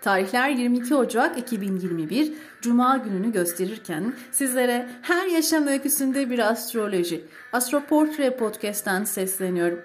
Tarihler 0.00 0.48
22 0.48 0.94
Ocak 0.94 1.38
2021 1.38 2.32
Cuma 2.60 2.96
gününü 2.96 3.32
gösterirken 3.32 4.14
sizlere 4.32 4.88
her 5.02 5.26
yaşam 5.26 5.66
öyküsünde 5.66 6.30
bir 6.30 6.38
astroloji, 6.38 7.24
Astroportre 7.52 8.36
Podcast'ten 8.36 9.04
sesleniyorum. 9.04 9.80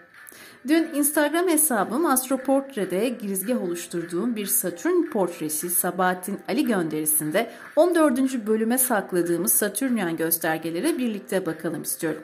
Dün 0.68 0.88
Instagram 0.94 1.48
hesabım 1.48 2.06
Astroportre'de 2.06 3.10
girizgah 3.10 3.64
oluşturduğum 3.64 4.36
bir 4.36 4.46
Satürn 4.46 5.10
portresi 5.12 5.70
Sabahattin 5.70 6.40
Ali 6.50 6.66
gönderisinde 6.66 7.52
14. 7.76 8.48
bölüme 8.48 8.78
sakladığımız 8.78 9.54
Satürnyen 9.54 10.18
göstergelere 10.18 10.98
birlikte 10.98 11.46
bakalım 11.46 11.82
istiyorum. 11.82 12.24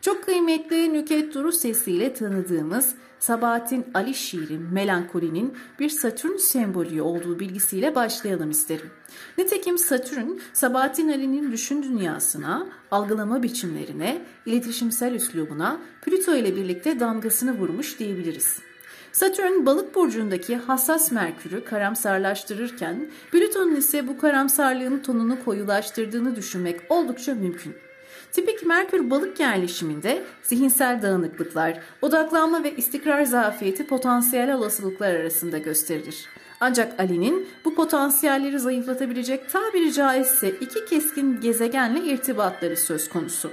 Çok 0.00 0.24
kıymetli 0.24 0.92
Nüket 0.92 1.34
Duru 1.34 1.52
sesiyle 1.52 2.14
tanıdığımız 2.14 2.94
Sabahattin 3.18 3.86
Ali 3.94 4.14
şiiri 4.14 4.58
Melankolinin 4.58 5.54
bir 5.78 5.88
Satürn 5.88 6.36
sembolü 6.36 7.02
olduğu 7.02 7.40
bilgisiyle 7.40 7.94
başlayalım 7.94 8.50
isterim. 8.50 8.90
Nitekim 9.38 9.78
Satürn, 9.78 10.38
Sabahattin 10.52 11.08
Ali'nin 11.08 11.52
düşün 11.52 11.82
dünyasına, 11.82 12.66
algılama 12.90 13.42
biçimlerine, 13.42 14.22
iletişimsel 14.46 15.14
üslubuna 15.14 15.80
Plüto 16.02 16.36
ile 16.36 16.56
birlikte 16.56 17.00
damgasını 17.00 17.58
vurmuş 17.58 17.98
diyebiliriz. 17.98 18.58
Satürn 19.12 19.66
balık 19.66 19.94
burcundaki 19.94 20.56
hassas 20.56 21.12
Merkür'ü 21.12 21.64
karamsarlaştırırken 21.64 23.10
Plüton'un 23.32 23.76
ise 23.76 24.08
bu 24.08 24.18
karamsarlığın 24.18 24.98
tonunu 24.98 25.44
koyulaştırdığını 25.44 26.36
düşünmek 26.36 26.80
oldukça 26.88 27.34
mümkün. 27.34 27.87
Tipik 28.32 28.66
Merkür 28.66 29.10
balık 29.10 29.40
yerleşiminde 29.40 30.22
zihinsel 30.42 31.02
dağınıklıklar, 31.02 31.80
odaklanma 32.02 32.64
ve 32.64 32.76
istikrar 32.76 33.24
zafiyeti 33.24 33.86
potansiyel 33.86 34.54
olasılıklar 34.54 35.14
arasında 35.14 35.58
gösterilir. 35.58 36.26
Ancak 36.60 37.00
Ali'nin 37.00 37.48
bu 37.64 37.74
potansiyelleri 37.74 38.58
zayıflatabilecek 38.58 39.52
tabiri 39.52 39.92
caizse 39.92 40.50
iki 40.50 40.84
keskin 40.84 41.40
gezegenle 41.40 42.00
irtibatları 42.00 42.76
söz 42.76 43.08
konusu. 43.08 43.50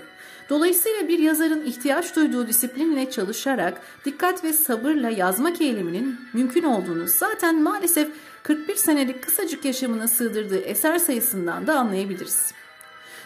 Dolayısıyla 0.49 1.07
bir 1.07 1.19
yazarın 1.19 1.65
ihtiyaç 1.65 2.15
duyduğu 2.15 2.47
disiplinle 2.47 3.11
çalışarak 3.11 3.81
dikkat 4.05 4.43
ve 4.43 4.53
sabırla 4.53 5.09
yazmak 5.09 5.61
eyleminin 5.61 6.19
mümkün 6.33 6.63
olduğunu 6.63 7.07
zaten 7.07 7.61
maalesef 7.61 8.07
41 8.43 8.75
senelik 8.75 9.23
kısacık 9.23 9.65
yaşamına 9.65 10.07
sığdırdığı 10.07 10.59
eser 10.59 10.97
sayısından 10.97 11.67
da 11.67 11.79
anlayabiliriz. 11.79 12.53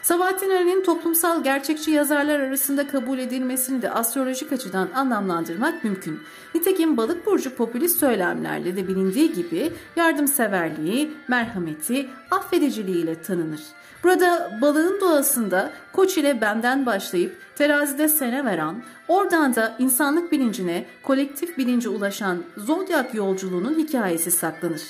Sabahattin 0.01 0.49
Ali'nin 0.49 0.83
toplumsal 0.83 1.43
gerçekçi 1.43 1.91
yazarlar 1.91 2.39
arasında 2.39 2.87
kabul 2.87 3.19
edilmesini 3.19 3.81
de 3.81 3.91
astrolojik 3.91 4.51
açıdan 4.51 4.89
anlamlandırmak 4.95 5.83
mümkün. 5.83 6.19
Nitekim 6.55 6.97
balık 6.97 7.25
burcu 7.25 7.55
popülist 7.55 7.99
söylemlerle 7.99 8.75
de 8.75 8.87
bilindiği 8.87 9.33
gibi 9.33 9.73
yardımseverliği, 9.95 11.11
merhameti, 11.27 12.09
affediciliğiyle 12.31 13.21
tanınır. 13.21 13.61
Burada 14.03 14.57
balığın 14.61 15.01
doğasında 15.01 15.71
koç 15.93 16.17
ile 16.17 16.41
benden 16.41 16.85
başlayıp 16.85 17.37
terazide 17.55 18.09
sene 18.09 18.45
veren, 18.45 18.83
oradan 19.07 19.55
da 19.55 19.75
insanlık 19.79 20.31
bilincine, 20.31 20.85
kolektif 21.03 21.57
bilince 21.57 21.89
ulaşan 21.89 22.43
zodyak 22.57 23.13
yolculuğunun 23.13 23.79
hikayesi 23.79 24.31
saklanır. 24.31 24.81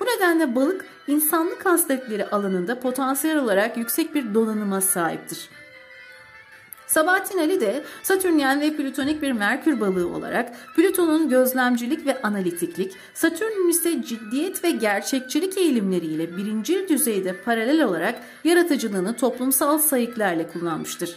Bu 0.00 0.04
nedenle 0.04 0.54
balık 0.54 0.84
insanlık 1.06 1.66
hasletleri 1.66 2.26
alanında 2.26 2.80
potansiyel 2.80 3.38
olarak 3.38 3.76
yüksek 3.76 4.14
bir 4.14 4.34
donanıma 4.34 4.80
sahiptir. 4.80 5.48
Sabahattin 6.86 7.38
Ali 7.38 7.60
de 7.60 7.84
Satürnyen 8.02 8.60
ve 8.60 8.76
Plütonik 8.76 9.22
bir 9.22 9.32
Merkür 9.32 9.80
balığı 9.80 10.08
olarak 10.08 10.52
Plüton'un 10.76 11.28
gözlemcilik 11.28 12.06
ve 12.06 12.22
analitiklik, 12.22 12.92
Satürn'ün 13.14 13.70
ise 13.70 14.02
ciddiyet 14.02 14.64
ve 14.64 14.70
gerçekçilik 14.70 15.58
eğilimleriyle 15.58 16.36
birinci 16.36 16.88
düzeyde 16.88 17.36
paralel 17.36 17.84
olarak 17.84 18.14
yaratıcılığını 18.44 19.16
toplumsal 19.16 19.78
sayıklarla 19.78 20.48
kullanmıştır. 20.48 21.16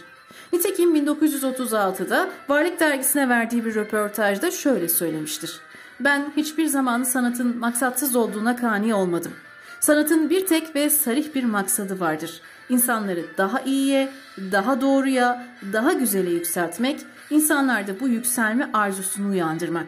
Nitekim 0.52 0.96
1936'da 0.96 2.28
Varlık 2.48 2.80
Dergisi'ne 2.80 3.28
verdiği 3.28 3.64
bir 3.64 3.74
röportajda 3.74 4.50
şöyle 4.50 4.88
söylemiştir. 4.88 5.60
Ben 6.00 6.32
hiçbir 6.36 6.66
zaman 6.66 7.02
sanatın 7.02 7.58
maksatsız 7.58 8.16
olduğuna 8.16 8.56
kani 8.56 8.94
olmadım. 8.94 9.32
Sanatın 9.80 10.30
bir 10.30 10.46
tek 10.46 10.74
ve 10.74 10.90
sarih 10.90 11.34
bir 11.34 11.44
maksadı 11.44 12.00
vardır. 12.00 12.40
İnsanları 12.68 13.24
daha 13.38 13.60
iyiye, 13.60 14.08
daha 14.52 14.80
doğruya, 14.80 15.46
daha 15.72 15.92
güzele 15.92 16.30
yükseltmek, 16.30 17.00
insanlarda 17.30 18.00
bu 18.00 18.08
yükselme 18.08 18.70
arzusunu 18.72 19.30
uyandırmak. 19.30 19.86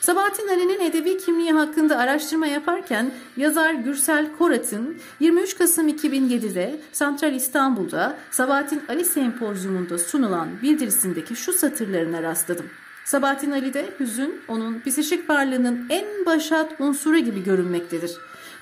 Sabahattin 0.00 0.48
Ali'nin 0.48 0.80
edebi 0.80 1.18
kimliği 1.18 1.52
hakkında 1.52 1.98
araştırma 1.98 2.46
yaparken 2.46 3.10
yazar 3.36 3.74
Gürsel 3.74 4.26
Korat'ın 4.38 4.96
23 5.20 5.58
Kasım 5.58 5.88
2007'de 5.88 6.80
Santral 6.92 7.34
İstanbul'da 7.34 8.16
Sabahattin 8.30 8.82
Ali 8.88 9.04
Sempozyumunda 9.04 9.98
sunulan 9.98 10.48
bildirisindeki 10.62 11.36
şu 11.36 11.52
satırlarına 11.52 12.22
rastladım. 12.22 12.66
Sabahattin 13.04 13.50
Ali'de 13.50 13.86
hüzün 14.00 14.40
onun 14.48 14.80
psişik 14.80 15.30
varlığının 15.30 15.86
en 15.90 16.26
başat 16.26 16.80
unsuru 16.80 17.18
gibi 17.18 17.44
görünmektedir. 17.44 18.10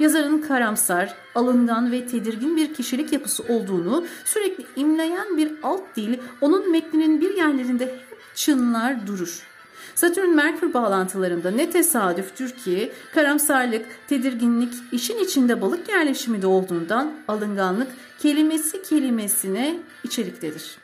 Yazarın 0.00 0.38
karamsar, 0.38 1.14
alıngan 1.34 1.92
ve 1.92 2.06
tedirgin 2.06 2.56
bir 2.56 2.74
kişilik 2.74 3.12
yapısı 3.12 3.42
olduğunu 3.42 4.04
sürekli 4.24 4.66
imleyen 4.76 5.36
bir 5.36 5.52
alt 5.62 5.96
dil 5.96 6.18
onun 6.40 6.72
metninin 6.72 7.20
bir 7.20 7.36
yerlerinde 7.36 7.86
hep 7.86 8.18
çınlar 8.34 9.06
durur. 9.06 9.42
Satürn-Merkür 9.94 10.74
bağlantılarında 10.74 11.50
ne 11.50 11.70
tesadüftür 11.70 12.50
ki 12.50 12.92
karamsarlık, 13.14 13.86
tedirginlik 14.08 14.74
işin 14.92 15.18
içinde 15.18 15.60
balık 15.60 15.88
yerleşimi 15.88 16.42
de 16.42 16.46
olduğundan 16.46 17.12
alınganlık 17.28 17.88
kelimesi 18.18 18.82
kelimesine 18.82 19.78
içeriktedir. 20.04 20.78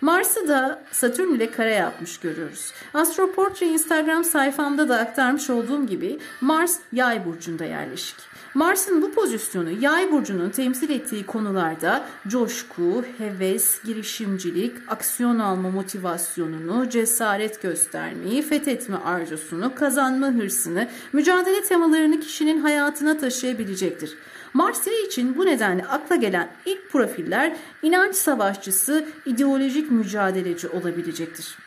Mars'ı 0.00 0.48
da 0.48 0.82
Satürn 0.92 1.34
ile 1.34 1.50
kare 1.50 1.74
yapmış 1.74 2.18
görüyoruz. 2.18 2.72
Astroportre 2.94 3.66
Instagram 3.66 4.24
sayfamda 4.24 4.88
da 4.88 4.98
aktarmış 4.98 5.50
olduğum 5.50 5.86
gibi 5.86 6.18
Mars 6.40 6.78
yay 6.92 7.26
burcunda 7.26 7.64
yerleşik. 7.64 8.16
Mars'ın 8.54 9.02
bu 9.02 9.12
pozisyonu 9.12 9.70
yay 9.70 10.12
burcunun 10.12 10.50
temsil 10.50 10.90
ettiği 10.90 11.26
konularda 11.26 12.04
coşku, 12.28 13.04
heves, 13.18 13.84
girişimcilik, 13.84 14.76
aksiyon 14.88 15.38
alma 15.38 15.70
motivasyonunu, 15.70 16.88
cesaret 16.88 17.62
göstermeyi, 17.62 18.42
fethetme 18.42 18.96
arzusunu, 18.96 19.74
kazanma 19.74 20.26
hırsını, 20.26 20.88
mücadele 21.12 21.62
temalarını 21.62 22.20
kişinin 22.20 22.60
hayatına 22.60 23.18
taşıyabilecektir. 23.18 24.16
Mars 24.56 24.86
yay 24.86 25.02
için 25.02 25.36
bu 25.36 25.46
nedenle 25.46 25.84
akla 25.84 26.16
gelen 26.16 26.48
ilk 26.66 26.90
profiller 26.90 27.56
inanç 27.82 28.14
savaşçısı, 28.14 29.08
ideolojik 29.26 29.90
mücadeleci 29.90 30.68
olabilecektir. 30.68 31.58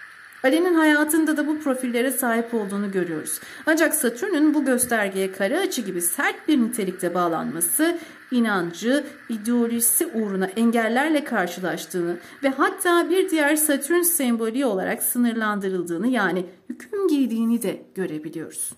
Ali'nin 0.44 0.74
hayatında 0.74 1.38
da 1.38 1.48
bu 1.48 1.60
profillere 1.60 2.12
sahip 2.12 2.54
olduğunu 2.54 2.92
görüyoruz. 2.92 3.40
Ancak 3.66 3.96
Satürn'ün 3.96 4.54
bu 4.54 4.66
göstergeye 4.66 5.32
kare 5.32 5.60
açı 5.60 5.82
gibi 5.82 6.02
sert 6.02 6.48
bir 6.48 6.58
nitelikte 6.58 7.14
bağlanması 7.14 7.98
inancı, 8.32 9.04
ideolojisi 9.30 10.08
uğruna 10.08 10.46
engellerle 10.46 11.24
karşılaştığını 11.24 12.18
ve 12.44 12.50
hatta 12.50 13.10
bir 13.10 13.30
diğer 13.30 13.56
Satürn 13.56 14.02
sembolü 14.02 14.66
olarak 14.66 15.04
sınırlandırıldığını 15.04 16.08
yani 16.08 16.46
hüküm 16.70 17.08
giydiğini 17.08 17.62
de 17.62 17.82
görebiliyoruz. 17.96 18.72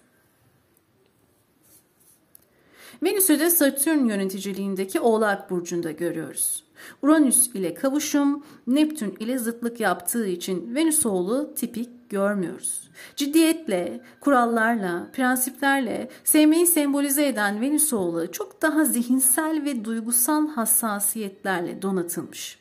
Venüs'ü 3.03 3.39
de 3.39 3.49
Satürn 3.49 4.05
yöneticiliğindeki 4.05 4.99
Oğlak 4.99 5.49
Burcu'nda 5.49 5.91
görüyoruz. 5.91 6.63
Uranüs 7.01 7.47
ile 7.47 7.73
kavuşum, 7.73 8.43
Neptün 8.67 9.15
ile 9.19 9.37
zıtlık 9.37 9.79
yaptığı 9.79 10.27
için 10.27 10.75
Venüs 10.75 11.05
oğlu 11.05 11.53
tipik 11.55 12.09
görmüyoruz. 12.09 12.89
Ciddiyetle, 13.15 14.01
kurallarla, 14.19 15.09
prensiplerle 15.13 16.09
sevmeyi 16.23 16.67
sembolize 16.67 17.27
eden 17.27 17.61
Venüs 17.61 17.93
oğlu 17.93 18.31
çok 18.31 18.61
daha 18.61 18.85
zihinsel 18.85 19.61
ve 19.65 19.85
duygusal 19.85 20.47
hassasiyetlerle 20.47 21.81
donatılmış. 21.81 22.59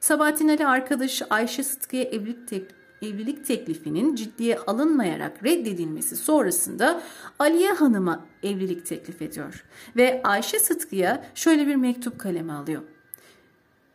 Sabahattin 0.00 0.48
Ali 0.48 0.66
arkadaşı 0.66 1.26
Ayşe 1.30 1.62
Sıtkı'ya 1.62 2.02
evlilik 2.02 2.48
teklif 2.48 2.83
evlilik 3.08 3.46
teklifinin 3.46 4.14
ciddiye 4.14 4.58
alınmayarak 4.58 5.44
reddedilmesi 5.44 6.16
sonrasında 6.16 7.02
Aliye 7.38 7.72
Hanım'a 7.72 8.26
evlilik 8.42 8.86
teklif 8.86 9.22
ediyor. 9.22 9.64
Ve 9.96 10.20
Ayşe 10.24 10.58
Sıtkı'ya 10.58 11.26
şöyle 11.34 11.66
bir 11.66 11.76
mektup 11.76 12.18
kaleme 12.18 12.52
alıyor. 12.52 12.82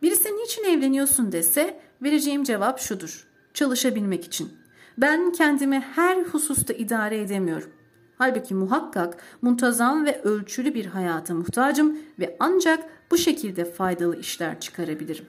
Birisi 0.02 0.28
niçin 0.28 0.64
evleniyorsun 0.64 1.32
dese 1.32 1.80
vereceğim 2.02 2.44
cevap 2.44 2.80
şudur. 2.80 3.26
Çalışabilmek 3.54 4.24
için. 4.24 4.52
Ben 4.98 5.32
kendimi 5.32 5.80
her 5.80 6.22
hususta 6.22 6.72
idare 6.72 7.20
edemiyorum. 7.20 7.70
Halbuki 8.18 8.54
muhakkak 8.54 9.16
muntazam 9.42 10.04
ve 10.04 10.22
ölçülü 10.22 10.74
bir 10.74 10.86
hayata 10.86 11.34
muhtacım 11.34 11.98
ve 12.18 12.36
ancak 12.40 12.84
bu 13.10 13.18
şekilde 13.18 13.64
faydalı 13.64 14.20
işler 14.20 14.60
çıkarabilirim. 14.60 15.24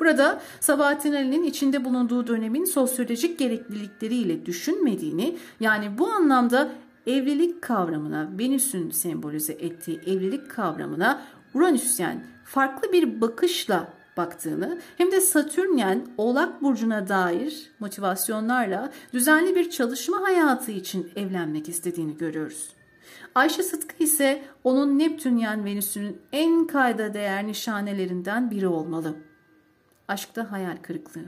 Burada 0.00 0.40
Sabahattin 0.60 1.12
Ali'nin 1.12 1.42
içinde 1.42 1.84
bulunduğu 1.84 2.26
dönemin 2.26 2.64
sosyolojik 2.64 3.38
gereklilikleriyle 3.38 4.46
düşünmediğini 4.46 5.38
yani 5.60 5.98
bu 5.98 6.08
anlamda 6.08 6.68
evlilik 7.06 7.62
kavramına, 7.62 8.30
Venüs'ün 8.38 8.90
sembolize 8.90 9.52
ettiği 9.52 10.00
evlilik 10.06 10.50
kavramına 10.50 11.22
Uranüsyen 11.54 12.24
farklı 12.44 12.92
bir 12.92 13.20
bakışla 13.20 13.88
baktığını 14.16 14.78
hem 14.98 15.12
de 15.12 15.20
Satürnyen 15.20 16.06
Oğlak 16.18 16.62
Burcu'na 16.62 17.08
dair 17.08 17.70
motivasyonlarla 17.80 18.92
düzenli 19.12 19.54
bir 19.54 19.70
çalışma 19.70 20.22
hayatı 20.22 20.72
için 20.72 21.10
evlenmek 21.16 21.68
istediğini 21.68 22.16
görüyoruz. 22.16 22.68
Ayşe 23.34 23.62
Sıtkı 23.62 24.04
ise 24.04 24.42
onun 24.64 24.98
Neptünyen 24.98 25.64
Venüs'ünün 25.64 26.20
en 26.32 26.66
kayda 26.66 27.14
değer 27.14 27.46
nişanelerinden 27.46 28.50
biri 28.50 28.68
olmalı. 28.68 29.29
Aşkta 30.10 30.52
hayal 30.52 30.76
kırıklığı. 30.82 31.24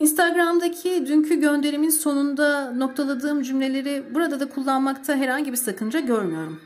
Instagram'daki 0.00 1.06
dünkü 1.06 1.40
gönderimin 1.40 1.90
sonunda 1.90 2.70
noktaladığım 2.70 3.42
cümleleri 3.42 4.14
burada 4.14 4.40
da 4.40 4.48
kullanmakta 4.48 5.16
herhangi 5.16 5.52
bir 5.52 5.56
sakınca 5.56 6.00
görmüyorum. 6.00 6.60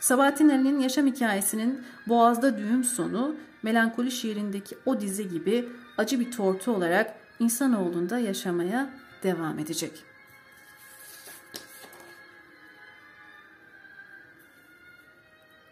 Sabahattin 0.00 0.48
Ali'nin 0.48 0.80
yaşam 0.80 1.06
hikayesinin 1.06 1.82
Boğaz'da 2.06 2.58
düğüm 2.58 2.84
sonu, 2.84 3.36
melankoli 3.62 4.10
şiirindeki 4.10 4.76
o 4.86 5.00
dizi 5.00 5.28
gibi 5.28 5.68
acı 5.98 6.20
bir 6.20 6.32
tortu 6.32 6.72
olarak 6.72 7.14
insanoğlunda 7.38 8.18
yaşamaya 8.18 8.90
devam 9.22 9.58
edecek. 9.58 10.13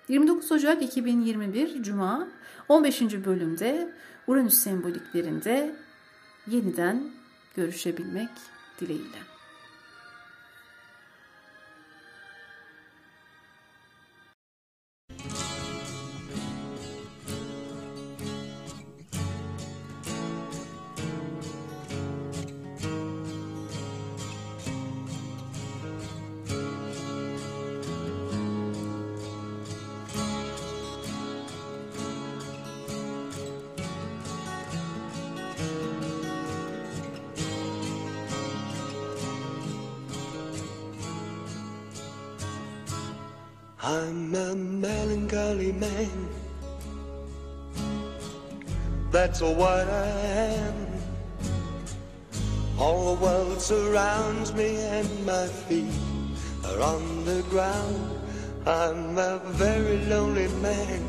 ...29 0.09 0.55
Ocak 0.55 0.83
2021 0.83 1.83
Cuma 1.83 2.29
15. 2.69 3.03
bölümde 3.03 3.93
Uranüs 4.27 4.55
semboliklerinde 4.55 5.75
yeniden 6.47 7.03
görüşebilmek 7.57 8.31
dileğiyle. 8.81 9.32
I'm 43.85 44.33
a 44.33 44.55
melancholy 44.55 45.73
man. 45.73 46.29
That's 49.11 49.41
what 49.41 49.89
I 49.89 50.07
am. 50.07 50.87
All 52.79 53.17
the 53.17 53.21
world 53.21 53.61
surrounds 53.61 54.55
me 54.55 54.77
and 54.77 55.27
my 55.27 55.49
feet 55.49 55.93
are 56.65 56.81
on 56.81 57.25
the 57.25 57.43
ground. 57.51 58.21
I'm 58.67 59.19
a 59.19 59.41
very 59.47 59.99
lonely 60.05 60.47
man. 60.63 61.03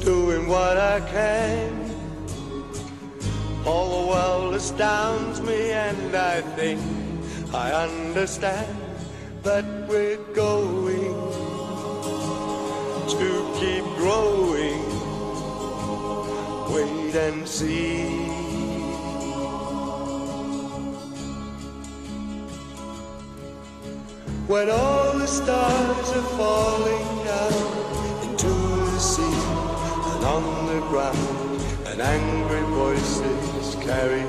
Doing 0.00 0.48
what 0.48 0.78
I 0.78 0.98
can. 1.12 1.94
All 3.64 4.02
the 4.02 4.08
world 4.08 4.54
astounds 4.56 5.40
me 5.40 5.70
and 5.70 6.16
I 6.16 6.40
think 6.40 6.80
I 7.54 7.70
understand 7.70 8.87
that 9.48 9.64
we're 9.88 10.22
going 10.34 11.14
to 13.08 13.30
keep 13.58 13.84
growing. 13.96 14.80
Wait 16.74 17.14
and 17.14 17.48
see. 17.48 18.04
When 24.52 24.68
all 24.68 25.18
the 25.18 25.26
stars 25.26 26.08
are 26.18 26.28
falling 26.40 27.08
down 27.24 27.54
into 28.28 28.52
the 28.92 28.98
sea 28.98 29.40
and 30.12 30.24
on 30.36 30.44
the 30.72 30.80
ground, 30.90 31.62
and 31.86 32.02
angry 32.02 32.64
voices 32.84 33.76
carry 33.76 34.24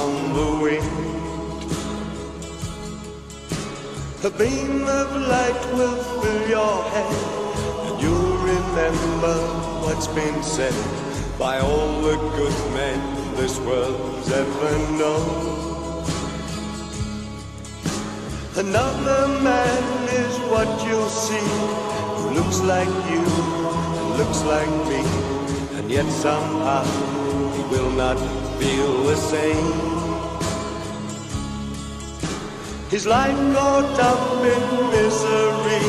on 0.00 0.12
the 0.34 0.48
wind. 0.64 1.09
A 4.22 4.28
beam 4.28 4.82
of 4.82 5.16
light 5.16 5.64
will 5.72 5.96
fill 6.20 6.46
your 6.46 6.82
head, 6.90 7.14
and 7.86 8.02
you'll 8.02 8.36
remember 8.36 9.34
what's 9.80 10.08
been 10.08 10.42
said 10.42 10.74
by 11.38 11.58
all 11.58 12.02
the 12.02 12.16
good 12.36 12.52
men 12.74 13.00
this 13.36 13.58
world's 13.60 14.30
ever 14.30 14.78
known. 14.98 16.04
Another 18.56 19.40
man 19.40 20.08
is 20.10 20.36
what 20.52 20.68
you'll 20.86 21.08
see, 21.08 21.48
who 22.16 22.34
looks 22.34 22.60
like 22.60 22.92
you 23.10 23.24
and 23.24 24.18
looks 24.18 24.42
like 24.42 24.68
me, 24.90 25.00
and 25.78 25.90
yet 25.90 26.04
somehow 26.12 26.84
he 27.56 27.62
will 27.74 27.90
not 27.92 28.18
feel 28.58 29.02
the 29.04 29.16
same. 29.16 29.99
His 32.90 33.06
life 33.06 33.36
caught 33.54 34.00
up 34.00 34.44
in 34.44 34.90
misery. 34.90 35.86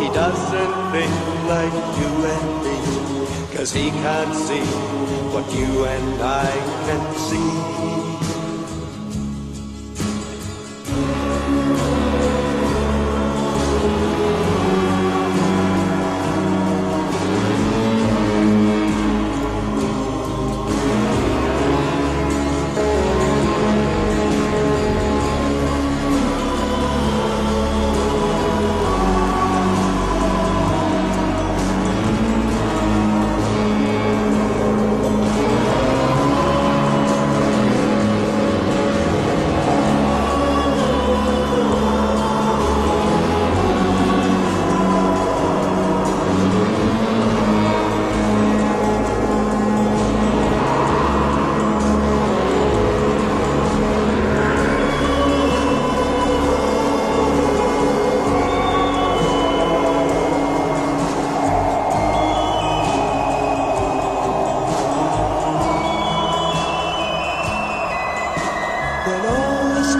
He 0.00 0.08
doesn't 0.14 0.74
think 0.90 1.12
like 1.46 1.76
you 1.98 2.12
and 2.34 2.48
me. 2.64 3.54
Cause 3.54 3.70
he 3.70 3.90
can't 3.90 4.34
see 4.34 4.64
what 5.34 5.44
you 5.52 5.84
and 5.84 6.22
I 6.22 6.50
can 6.86 7.14
see. 7.18 8.11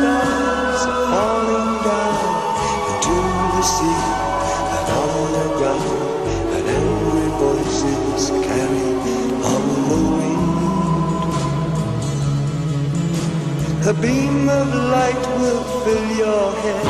Stars 0.02 0.82
falling 1.12 1.73
down 1.87 2.16
into 2.90 3.16
the 3.54 3.64
sea 3.75 4.02
and 4.76 4.87
on 5.00 5.12
the 5.37 5.47
ground, 5.59 6.26
and 6.54 6.64
angry 6.78 7.30
voices 7.42 8.23
carry 8.47 8.88
on 9.52 9.62
the 9.90 10.00
wind. 10.18 10.54
A 13.92 13.94
beam 14.04 14.38
of 14.49 14.66
light 14.97 15.25
will 15.40 15.64
fill 15.85 16.09
your 16.25 16.47
head, 16.64 16.87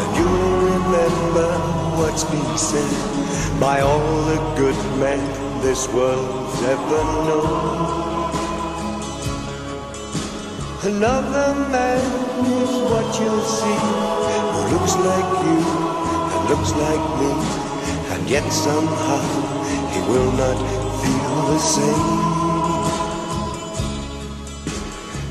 and 0.00 0.08
you'll 0.18 0.54
remember 0.72 1.50
what's 1.98 2.24
been 2.24 2.58
said 2.58 2.94
by 3.58 3.76
all 3.80 4.24
the 4.32 4.40
good 4.60 4.80
men 4.98 5.20
this 5.62 5.88
world's 5.88 6.62
ever 6.62 7.02
known. 7.26 8.13
Another 10.86 11.54
man 11.70 11.98
is 12.44 12.72
what 12.90 13.08
you'll 13.18 13.40
see 13.40 13.80
Who 14.52 14.60
looks 14.74 14.94
like 14.96 15.30
you 15.48 15.60
and 16.32 16.42
looks 16.50 16.72
like 16.72 17.04
me 17.20 17.32
And 18.12 18.28
yet 18.28 18.46
somehow 18.52 19.22
he 19.92 20.00
will 20.10 20.30
not 20.32 20.58
feel 21.00 21.34
the 21.52 21.58
same 21.58 22.34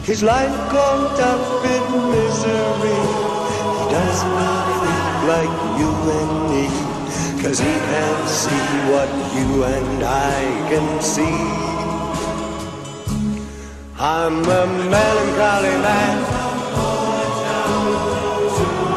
His 0.03 0.23
life 0.23 0.57
caught 0.69 1.19
up 1.19 1.63
in 1.63 1.83
misery. 2.09 2.99
He 3.77 3.83
does 3.93 4.23
not 4.35 4.65
think 4.81 5.13
like 5.31 5.55
you 5.79 5.91
and 6.19 6.33
me. 6.49 6.65
Cause 7.41 7.59
he 7.59 7.73
can't 7.89 8.27
see 8.27 8.67
what 8.91 9.09
you 9.37 9.63
and 9.63 10.03
I 10.03 10.67
can 10.69 11.01
see. 11.01 11.72
I'm 14.05 14.39
a 14.43 14.67
melancholy 14.67 15.77
man. 15.79 16.17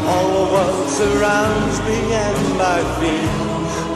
All 0.08 0.30
the 0.34 0.46
world 0.52 0.90
surrounds 0.90 1.80
me 1.82 2.00
and 2.26 2.60
I 2.60 2.82
feel 2.98 3.38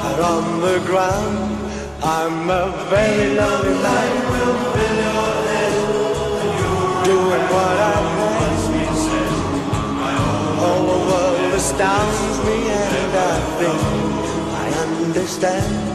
that 0.04 0.20
on 0.22 0.62
the 0.62 0.78
ground 0.86 1.58
I'm 2.04 2.48
a 2.48 2.70
very 2.92 3.34
lonely 3.34 3.74
man. 3.82 4.12
Doing 7.06 7.46
what 7.54 7.78
I 7.90 7.98
want. 8.20 8.62
All 10.62 10.84
the 10.94 11.00
world 11.10 11.54
astounds 11.56 12.38
me 12.46 12.70
and 12.70 13.14
I 13.18 13.34
think 13.58 13.82
I 14.54 14.68
understand 14.86 15.87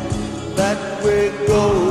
with 1.04 1.47
gold. 1.49 1.81